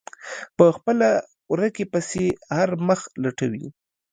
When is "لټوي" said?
3.23-3.67